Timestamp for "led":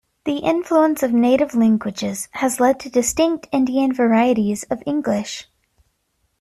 2.59-2.79